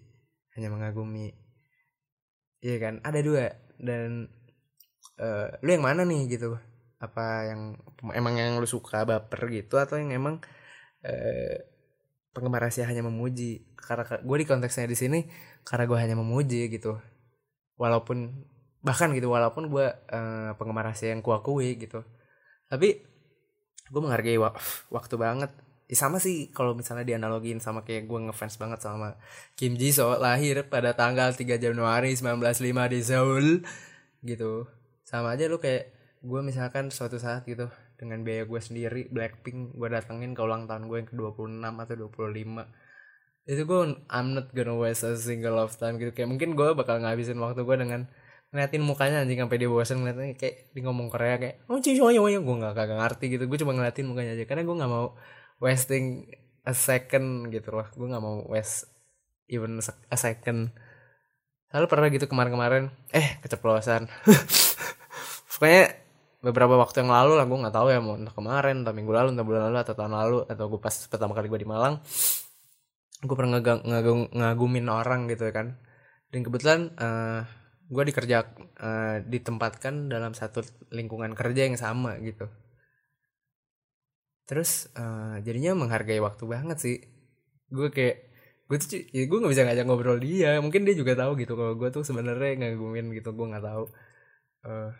hanya 0.56 0.68
mengagumi. 0.68 1.32
Iya 2.62 2.76
kan? 2.78 2.94
Ada 3.02 3.20
dua. 3.24 3.46
Dan 3.80 4.30
uh, 5.18 5.48
lu 5.64 5.70
yang 5.72 5.84
mana 5.84 6.06
nih 6.06 6.30
gitu? 6.30 6.56
Apa 7.02 7.50
yang 7.50 7.60
emang 8.14 8.34
yang 8.38 8.60
lu 8.60 8.68
suka 8.68 9.02
baper 9.02 9.50
gitu? 9.50 9.80
Atau 9.80 9.98
yang 9.98 10.14
emang 10.14 10.38
uh, 11.02 11.56
penggemar 12.30 12.68
rahasia 12.68 12.86
hanya 12.86 13.02
memuji? 13.02 13.66
Karena 13.74 14.06
gue 14.06 14.36
di 14.38 14.46
konteksnya 14.46 14.86
di 14.86 14.96
sini 14.98 15.20
karena 15.66 15.84
gue 15.90 15.98
hanya 15.98 16.14
memuji 16.14 16.70
gitu. 16.70 17.00
Walaupun 17.80 18.46
bahkan 18.82 19.14
gitu 19.14 19.30
walaupun 19.30 19.70
gue 19.70 19.86
uh, 19.90 20.50
penggemar 20.58 20.92
rahasia 20.92 21.10
yang 21.10 21.24
kuakui 21.24 21.74
gitu. 21.80 22.06
Tapi 22.70 23.02
gue 23.92 24.00
menghargai 24.00 24.38
wa 24.38 24.54
waktu 24.88 25.14
banget 25.18 25.50
ya 25.90 25.96
sama 25.98 26.22
sih 26.22 26.50
kalau 26.54 26.72
misalnya 26.72 27.04
dianalogin 27.04 27.58
sama 27.58 27.82
kayak 27.82 28.06
gue 28.08 28.18
ngefans 28.30 28.56
banget 28.56 28.80
sama 28.80 29.18
Kim 29.58 29.74
Ji 29.76 29.92
So 29.92 30.16
lahir 30.16 30.66
pada 30.66 30.94
tanggal 30.96 31.34
3 31.34 31.58
Januari 31.58 32.14
1905 32.14 32.92
di 32.92 33.00
Seoul 33.02 33.46
gitu. 34.24 34.66
Sama 35.02 35.34
aja 35.36 35.50
lu 35.50 35.58
kayak 35.58 35.92
gue 36.22 36.40
misalkan 36.40 36.88
suatu 36.94 37.18
saat 37.18 37.42
gitu 37.44 37.66
dengan 37.98 38.22
biaya 38.26 38.46
gue 38.46 38.60
sendiri 38.62 39.10
Blackpink 39.10 39.78
gue 39.78 39.88
datengin 39.90 40.34
ke 40.34 40.42
ulang 40.42 40.66
tahun 40.70 40.90
gue 40.90 40.96
yang 41.02 41.08
ke 41.10 41.14
26 41.18 41.62
atau 41.62 41.94
25 42.10 42.82
itu 43.42 43.62
gue 43.66 43.80
I'm 44.06 44.38
not 44.38 44.54
gonna 44.54 44.78
waste 44.78 45.02
a 45.02 45.18
single 45.18 45.58
of 45.58 45.74
time 45.74 45.98
gitu. 45.98 46.14
Kayak 46.14 46.30
mungkin 46.30 46.54
gue 46.54 46.68
bakal 46.78 47.02
ngabisin 47.02 47.38
waktu 47.42 47.66
gue 47.66 47.76
dengan 47.78 48.06
ngeliatin 48.54 48.82
mukanya 48.84 49.24
anjing 49.24 49.40
sampai 49.42 49.58
dia 49.58 49.66
bosan 49.66 50.04
ngeliatnya 50.04 50.36
kayak 50.38 50.70
di 50.76 50.80
ngomong 50.84 51.08
Korea 51.10 51.40
kayak 51.40 51.66
oh 51.66 51.80
cuy 51.80 51.96
gue 51.98 52.38
nggak 52.38 52.74
kagak 52.76 52.98
ngerti 53.02 53.24
gitu. 53.34 53.44
Gue 53.50 53.58
cuma 53.58 53.74
ngeliatin 53.74 54.06
mukanya 54.06 54.38
aja. 54.38 54.44
Karena 54.46 54.62
gue 54.62 54.76
nggak 54.78 54.92
mau 54.92 55.18
wasting 55.62 56.26
a 56.66 56.74
second 56.74 57.54
gitu 57.54 57.70
loh. 57.70 57.86
Gue 57.94 58.10
nggak 58.10 58.22
mau 58.22 58.42
waste 58.50 58.90
even 59.46 59.78
a 60.10 60.18
second. 60.18 60.74
Lalu 61.70 61.86
pernah 61.86 62.10
gitu 62.10 62.26
kemarin-kemarin 62.26 62.90
eh 63.14 63.38
keceplosan. 63.38 64.10
Pokoknya 65.54 65.94
beberapa 66.42 66.74
waktu 66.74 67.06
yang 67.06 67.14
lalu 67.14 67.38
lah 67.38 67.46
gue 67.46 67.54
nggak 67.54 67.76
tahu 67.78 67.86
ya 67.94 68.02
mau 68.02 68.18
entah 68.18 68.34
kemarin 68.34 68.82
entah 68.82 68.90
minggu 68.90 69.14
lalu 69.14 69.30
entah 69.30 69.46
bulan 69.46 69.70
lalu 69.70 69.78
atau 69.78 69.94
tahun 69.94 70.10
lalu 70.10 70.38
atau 70.50 70.64
gue 70.66 70.80
pas 70.82 70.90
pertama 71.06 71.38
kali 71.38 71.46
gue 71.46 71.60
di 71.62 71.68
Malang 71.70 72.02
gue 73.22 73.36
pernah 73.38 73.62
ngagum, 73.62 73.86
ngagum, 73.86 74.18
ngagumin 74.34 74.86
orang 74.90 75.30
gitu 75.30 75.46
kan. 75.54 75.78
Dan 76.34 76.42
kebetulan 76.42 76.90
uh, 76.98 77.46
gue 77.86 78.02
dikerja 78.10 78.36
uh, 78.82 79.16
ditempatkan 79.22 80.10
dalam 80.10 80.34
satu 80.34 80.66
lingkungan 80.90 81.36
kerja 81.38 81.70
yang 81.70 81.78
sama 81.78 82.18
gitu 82.18 82.50
terus 84.48 84.90
uh, 84.98 85.38
jadinya 85.46 85.76
menghargai 85.78 86.20
waktu 86.22 86.44
banget 86.46 86.78
sih. 86.78 86.96
Gue 87.72 87.88
kayak 87.88 88.16
gue 88.68 88.76
tuh 88.80 88.88
ya 89.12 89.24
gue 89.28 89.38
nggak 89.38 89.52
bisa 89.52 89.64
ngajak 89.66 89.84
ngobrol 89.86 90.18
dia. 90.20 90.58
Mungkin 90.64 90.84
dia 90.86 90.94
juga 90.96 91.12
tahu 91.18 91.38
gitu 91.40 91.54
kalau 91.58 91.74
gue 91.78 91.88
tuh 91.94 92.04
sebenarnya 92.06 92.58
ngagumin 92.58 93.12
gitu 93.16 93.32
gue 93.32 93.46
nggak 93.48 93.64
tahu. 93.64 93.84
Uh, 94.62 94.90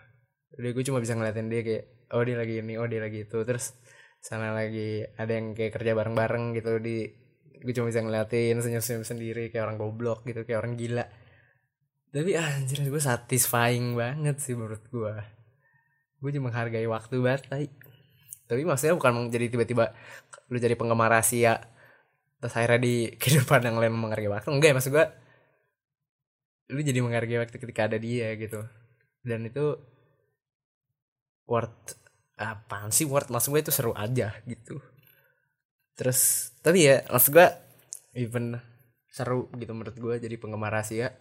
udah 0.59 0.71
gue 0.75 0.85
cuma 0.85 0.99
bisa 1.01 1.15
ngeliatin 1.17 1.49
dia 1.49 1.63
kayak 1.65 1.85
oh 2.13 2.23
dia 2.27 2.37
lagi 2.37 2.55
ini 2.61 2.75
oh 2.81 2.87
dia 2.89 3.01
lagi 3.03 3.29
itu. 3.29 3.39
Terus 3.45 3.77
sana 4.23 4.55
lagi 4.55 5.03
ada 5.19 5.33
yang 5.35 5.55
kayak 5.59 5.73
kerja 5.77 5.93
bareng-bareng 5.99 6.55
gitu 6.59 6.79
di 6.79 7.07
gue 7.63 7.73
cuma 7.75 7.91
bisa 7.91 8.03
ngeliatin 8.03 8.59
senyum-senyum 8.59 9.07
sendiri 9.07 9.45
kayak 9.55 9.71
orang 9.71 9.79
goblok 9.79 10.27
gitu 10.27 10.47
kayak 10.47 10.63
orang 10.65 10.75
gila. 10.79 11.07
Tapi 12.13 12.37
ah, 12.37 12.61
anjir 12.61 12.85
gue 12.85 13.03
satisfying 13.03 13.97
banget 13.97 14.37
sih 14.43 14.53
menurut 14.53 14.85
gue 14.93 15.43
gue 16.23 16.31
cuma 16.39 16.55
menghargai 16.55 16.87
waktu 16.87 17.19
banget 17.19 17.43
tapi 17.51 17.67
tapi 18.53 18.69
maksudnya 18.69 18.93
bukan 19.01 19.33
jadi 19.33 19.49
tiba-tiba 19.49 19.97
lu 20.53 20.61
jadi 20.61 20.77
penggemar 20.77 21.09
rahasia 21.09 21.57
terus 22.37 22.53
akhirnya 22.53 22.85
di 22.85 22.95
kehidupan 23.21 23.65
yang 23.65 23.81
lain 23.81 23.97
menghargai 23.97 24.29
waktu. 24.29 24.53
Enggak 24.53 24.69
ya 24.69 24.75
maksud 24.77 24.93
gue 24.93 25.07
lu 26.77 26.81
jadi 26.85 27.01
menghargai 27.01 27.41
waktu 27.41 27.57
ketika 27.57 27.89
ada 27.89 27.97
dia 27.97 28.37
gitu. 28.37 28.61
Dan 29.25 29.49
itu 29.49 29.81
worth 31.49 31.97
apa 32.37 32.93
sih 32.93 33.09
worth? 33.09 33.33
Maksud 33.33 33.57
gue 33.57 33.61
itu 33.65 33.73
seru 33.73 33.97
aja 33.97 34.37
gitu. 34.45 34.85
Terus 35.97 36.53
tapi 36.61 36.93
ya 36.93 37.01
maksud 37.09 37.33
gue 37.33 37.49
even 38.21 38.61
seru 39.09 39.49
gitu 39.57 39.73
menurut 39.73 39.97
gue 39.97 40.15
jadi 40.21 40.37
penggemar 40.37 40.77
rahasia. 40.77 41.17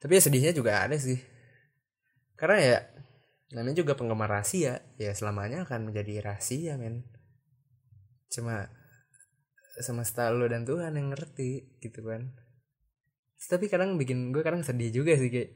Tapi 0.00 0.16
ya 0.16 0.22
sedihnya 0.24 0.56
juga 0.56 0.88
ada 0.88 0.96
sih. 0.96 1.20
Karena 2.40 2.56
ya 2.56 2.78
namanya 3.50 3.82
juga 3.82 3.98
penggemar 3.98 4.30
rahasia. 4.30 4.82
Ya 4.96 5.10
selamanya 5.14 5.66
akan 5.66 5.90
menjadi 5.90 6.22
rahasia 6.22 6.78
men. 6.78 7.02
Cuma 8.30 8.70
semesta 9.82 10.30
lo 10.30 10.46
dan 10.46 10.62
Tuhan 10.62 10.94
yang 10.94 11.10
ngerti 11.10 11.80
gitu 11.82 12.06
kan. 12.06 12.30
Tapi 13.40 13.66
kadang 13.66 13.98
bikin 13.98 14.30
gue 14.30 14.42
kadang 14.44 14.62
sedih 14.62 14.92
juga 14.92 15.16
sih 15.18 15.32
kayak 15.32 15.50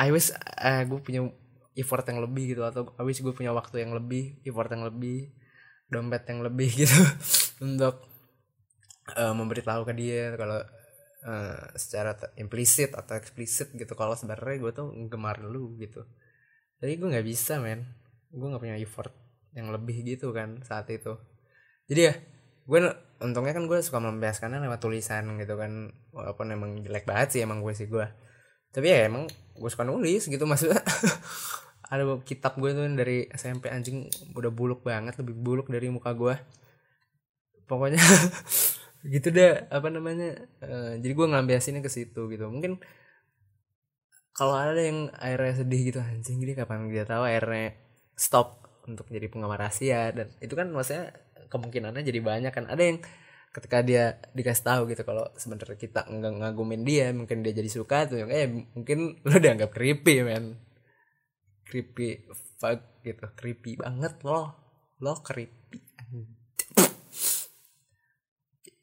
I 0.00 0.08
wish 0.14 0.32
uh, 0.32 0.82
gue 0.88 1.00
punya 1.02 1.28
effort 1.76 2.06
yang 2.08 2.24
lebih 2.24 2.56
gitu 2.56 2.62
atau 2.64 2.96
I 2.96 3.04
wish 3.04 3.20
gue 3.20 3.34
punya 3.36 3.52
waktu 3.52 3.84
yang 3.84 3.92
lebih 3.92 4.40
effort 4.48 4.70
yang 4.72 4.86
lebih 4.86 5.34
dompet 5.90 6.24
yang 6.30 6.40
lebih 6.40 6.70
gitu 6.86 6.96
untuk 7.60 8.08
uh, 9.18 9.34
memberitahu 9.36 9.84
ke 9.84 9.92
dia 9.92 10.38
kalau 10.38 10.62
uh, 11.26 11.62
secara 11.76 12.16
implisit 12.40 12.96
atau 12.96 13.18
eksplisit 13.18 13.74
gitu. 13.76 13.92
Kalau 13.92 14.16
sebenarnya 14.16 14.56
gue 14.56 14.72
tuh 14.72 14.88
gemar 15.10 15.42
lu 15.44 15.76
gitu 15.76 16.06
tapi 16.80 16.96
gue 16.96 17.08
nggak 17.12 17.26
bisa 17.28 17.60
men. 17.60 17.84
Gue 18.32 18.48
nggak 18.48 18.62
punya 18.62 18.76
effort 18.80 19.12
yang 19.54 19.70
lebih 19.70 20.02
gitu 20.02 20.32
kan 20.34 20.64
saat 20.64 20.88
itu. 20.90 21.14
Jadi 21.86 22.00
ya 22.00 22.14
gue 22.64 22.78
untungnya 23.20 23.52
kan 23.52 23.64
gue 23.68 23.78
suka 23.84 24.00
membiaskannya 24.00 24.64
lewat 24.64 24.80
tulisan 24.80 25.36
gitu 25.38 25.54
kan. 25.60 25.92
Walaupun 26.10 26.50
emang 26.50 26.80
jelek 26.80 27.04
banget 27.04 27.38
sih 27.38 27.40
emang 27.44 27.62
gue 27.62 27.76
sih 27.76 27.86
gue 27.86 28.08
tapi 28.70 28.86
ya 28.86 29.10
emang 29.10 29.26
gue 29.58 29.70
suka 29.70 29.82
nulis 29.82 30.26
gitu 30.26 30.44
maksudnya. 30.50 30.82
Ada 31.90 32.06
kitab 32.22 32.54
gue 32.54 32.70
tuh 32.70 32.86
dari 32.94 33.26
SMP 33.34 33.66
anjing 33.66 34.06
udah 34.38 34.50
buluk 34.54 34.86
banget 34.86 35.18
lebih 35.18 35.34
buluk 35.34 35.66
dari 35.66 35.90
muka 35.90 36.14
gue 36.14 36.38
pokoknya 37.66 38.02
gitu 39.14 39.30
deh 39.30 39.70
apa 39.70 39.94
namanya 39.94 40.34
uh, 40.62 40.98
jadi 40.98 41.12
gue 41.14 41.26
ngambiasinnya 41.34 41.82
ke 41.82 41.90
situ 41.90 42.30
gitu. 42.30 42.46
Mungkin 42.46 42.78
kalau 44.40 44.56
ada 44.56 44.80
yang 44.80 45.12
airnya 45.20 45.60
sedih 45.60 45.92
gitu 45.92 46.00
anjing 46.00 46.40
ini 46.40 46.56
kapan 46.56 46.88
dia 46.88 47.04
tahu 47.04 47.28
airnya 47.28 47.76
stop 48.16 48.64
untuk 48.88 49.04
jadi 49.12 49.28
penggemar 49.28 49.60
rahasia? 49.60 50.16
Dan 50.16 50.32
itu 50.40 50.56
kan 50.56 50.72
maksudnya 50.72 51.12
kemungkinannya 51.52 52.00
jadi 52.00 52.24
banyak 52.24 52.48
kan. 52.48 52.64
Ada 52.72 52.80
yang 52.80 53.04
ketika 53.52 53.84
dia 53.84 54.16
dikasih 54.32 54.64
tahu 54.64 54.88
gitu 54.88 55.04
kalau 55.04 55.28
sebenarnya 55.36 55.76
kita 55.76 56.08
nggak 56.08 56.32
ngagumin 56.40 56.88
dia 56.88 57.12
mungkin 57.12 57.44
dia 57.44 57.52
jadi 57.52 57.68
suka 57.68 58.08
tuh 58.08 58.24
yang 58.24 58.32
eh 58.32 58.48
mungkin 58.48 59.20
lo 59.28 59.36
dianggap 59.36 59.76
creepy 59.76 60.24
men. 60.24 60.56
Creepy 61.68 62.24
fuck 62.56 63.04
gitu 63.04 63.28
creepy 63.36 63.76
banget 63.76 64.24
loh. 64.24 64.56
Lo 65.04 65.20
creepy 65.20 65.84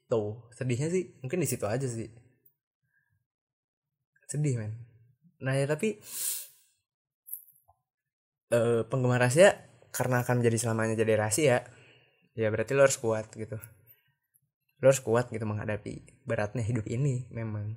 situ 0.08 0.54
sedihnya 0.54 0.88
sih 0.94 1.18
mungkin 1.26 1.42
di 1.42 1.50
situ 1.50 1.66
aja 1.66 1.90
sih. 1.90 2.14
Sedih 4.30 4.62
men 4.62 4.87
nah 5.38 5.54
ya 5.54 5.70
tapi 5.70 6.02
eh, 8.52 8.82
penggemar 8.88 9.20
rahasia 9.22 9.58
karena 9.92 10.22
akan 10.24 10.44
menjadi 10.44 10.58
selamanya 10.68 10.96
jadi 11.00 11.14
rahasia 11.20 11.58
ya 12.38 12.48
berarti 12.54 12.78
lo 12.78 12.86
harus 12.86 13.00
kuat 13.02 13.34
gitu. 13.34 13.58
Lo 14.78 14.86
harus 14.94 15.02
kuat 15.02 15.34
gitu 15.34 15.44
menghadapi 15.44 16.22
beratnya 16.24 16.62
hidup 16.62 16.86
ini 16.86 17.26
memang. 17.34 17.74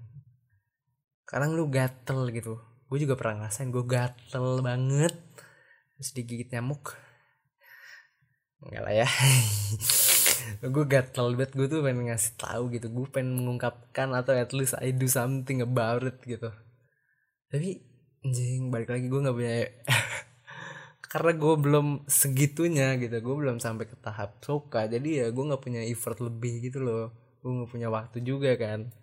Kadang 1.24 1.56
lu 1.56 1.70
gatel 1.72 2.28
gitu. 2.34 2.60
Gue 2.90 2.98
juga 3.00 3.16
pernah 3.16 3.46
ngerasain 3.46 3.72
gue 3.72 3.84
gatel 3.86 4.60
banget. 4.60 5.14
Terus 5.96 6.10
digigit 6.12 6.52
nyamuk. 6.52 6.92
Enggak 8.60 8.82
lah 8.84 8.94
ya. 8.94 9.08
Gue 10.60 10.84
gatel 10.84 11.38
banget 11.38 11.52
gue 11.56 11.66
tuh 11.70 11.80
pengen 11.80 12.10
ngasih 12.10 12.36
tahu 12.36 12.74
gitu. 12.74 12.92
Gue 12.92 13.06
pengen 13.08 13.40
mengungkapkan 13.40 14.12
atau 14.12 14.36
at 14.36 14.52
least 14.52 14.76
I 14.76 14.92
do 14.92 15.08
something 15.08 15.64
about 15.64 16.04
it 16.04 16.20
gitu 16.26 16.52
tapi 17.50 17.82
anjing 18.22 18.70
balik 18.70 18.94
lagi 18.94 19.10
gue 19.10 19.20
nggak 19.20 19.36
punya 19.36 19.54
karena 21.10 21.32
gue 21.34 21.54
belum 21.58 21.86
segitunya 22.06 22.94
gitu. 23.02 23.18
Gue 23.18 23.36
belum 23.42 23.58
sampai 23.58 23.90
ke 23.90 23.98
tahap 23.98 24.38
suka. 24.46 24.86
Jadi 24.86 25.18
ya 25.18 25.26
gue 25.34 25.44
nggak 25.44 25.62
punya 25.62 25.82
effort 25.82 26.22
lebih 26.22 26.70
gitu 26.70 26.78
loh. 26.78 27.10
Gue 27.42 27.50
nggak 27.50 27.70
punya 27.74 27.88
waktu 27.90 28.22
juga 28.22 28.54
kan. 28.54 28.94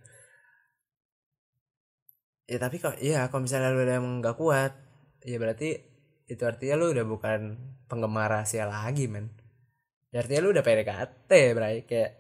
Ya 2.48 2.58
tapi 2.64 2.80
kok 2.80 2.96
ya 3.04 3.28
kalau 3.28 3.44
misalnya 3.44 3.76
lu 3.76 3.84
udah 3.84 3.96
emang 4.00 4.24
nggak 4.24 4.38
kuat 4.40 4.72
ya 5.28 5.36
berarti 5.36 5.84
itu 6.32 6.44
artinya 6.48 6.80
lu 6.80 6.96
udah 6.96 7.04
bukan 7.04 7.40
penggemar 7.92 8.32
rahasia 8.32 8.64
lagi 8.64 9.12
men. 9.12 9.28
Ya 10.16 10.24
artinya 10.24 10.48
lu 10.48 10.56
udah 10.56 10.64
PDKT 10.64 11.32
berarti 11.52 11.82
kayak 11.84 12.12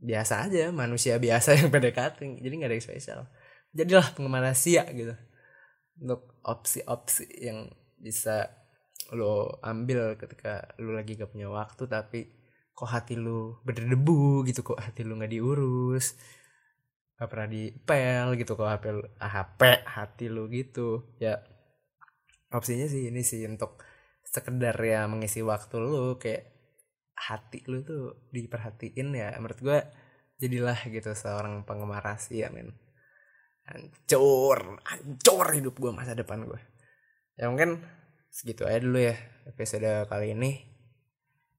biasa 0.00 0.48
aja 0.48 0.72
manusia 0.72 1.20
biasa 1.20 1.52
yang 1.60 1.68
PDKT 1.68 2.40
jadi 2.40 2.54
nggak 2.56 2.70
ada 2.72 2.76
yang 2.80 2.86
spesial. 2.88 3.20
Jadilah 3.76 4.16
penggemar 4.16 4.40
rahasia 4.48 4.88
gitu 4.96 5.12
untuk 6.02 6.40
opsi-opsi 6.44 7.26
yang 7.40 7.70
bisa 7.96 8.50
lo 9.14 9.62
ambil 9.62 10.18
ketika 10.18 10.76
lo 10.82 10.98
lagi 10.98 11.14
gak 11.14 11.30
punya 11.30 11.48
waktu 11.48 11.86
tapi 11.86 12.20
kok 12.76 12.90
hati 12.90 13.14
lo 13.16 13.62
berdebu 13.64 14.44
gitu 14.44 14.60
kok 14.66 14.82
hati 14.82 15.06
lo 15.06 15.16
nggak 15.16 15.32
diurus 15.32 16.18
gak 17.16 17.28
pernah 17.32 17.48
dipel 17.48 18.26
gitu 18.36 18.52
kok 18.60 18.68
HP 18.68 18.84
HP 19.16 19.60
hati 19.88 20.26
lo 20.28 20.42
gitu. 20.52 21.16
Ya 21.16 21.40
opsinya 22.52 22.86
sih 22.88 23.08
ini 23.08 23.24
sih 23.24 23.48
untuk 23.48 23.80
sekedar 24.20 24.76
ya 24.84 25.08
mengisi 25.08 25.40
waktu 25.40 25.76
lo 25.80 26.20
kayak 26.20 26.44
hati 27.16 27.64
lo 27.72 27.80
tuh 27.80 28.28
diperhatiin 28.28 29.08
ya. 29.16 29.32
Menurut 29.40 29.60
gue 29.64 29.78
jadilah 30.36 30.76
gitu 30.92 31.16
seorang 31.16 31.64
penggemar 31.64 32.04
rahasia 32.04 32.52
men 32.52 32.76
hancur 33.66 34.78
hancur 34.86 35.46
hidup 35.54 35.74
gue 35.74 35.90
masa 35.90 36.14
depan 36.14 36.46
gue 36.46 36.60
ya 37.36 37.50
mungkin 37.50 37.82
segitu 38.36 38.68
aja 38.68 38.84
dulu 38.84 39.00
ya 39.00 39.16
episode 39.48 40.04
kali 40.10 40.36
ini. 40.36 40.60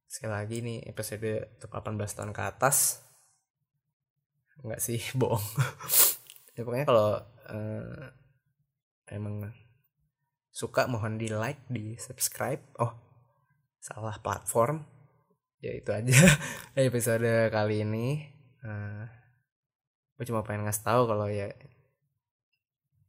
Sekali 0.06 0.32
lagi 0.32 0.58
nih 0.62 0.86
episode 0.86 1.58
untuk 1.58 1.74
18 1.74 1.98
tahun 2.14 2.32
ke 2.38 2.42
atas. 2.46 3.02
Enggak 4.62 4.84
sih 4.84 5.02
bohong. 5.20 5.42
Ya 6.54 6.62
pokoknya 6.62 6.86
kalau 6.86 7.18
uh, 7.50 8.06
emang 9.10 9.50
suka 10.54 10.86
mohon 10.86 11.22
di 11.22 11.34
like 11.34 11.66
di 11.70 11.98
subscribe 11.98 12.62
oh 12.78 12.94
salah 13.82 14.22
platform. 14.22 14.86
Ya 15.58 15.74
itu 15.74 15.90
aja 15.90 16.14
episode 16.78 17.50
kali 17.50 17.82
ini. 17.82 18.22
Uh, 18.62 19.10
gue 20.18 20.26
cuma 20.30 20.46
pengen 20.46 20.70
ngasih 20.70 20.86
tahu 20.86 21.10
kalau 21.10 21.26
ya 21.26 21.50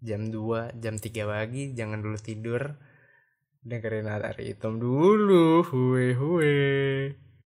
jam 0.03 0.31
2 0.31 0.79
jam 0.79 0.95
3 0.97 1.27
pagi 1.27 1.63
jangan 1.75 2.01
dulu 2.03 2.19
tidur. 2.19 2.79
Dengerin 3.63 4.09
hari 4.09 4.55
hitam 4.55 4.81
dulu. 4.81 5.67
Hue 5.67 6.15
hue 6.17 7.28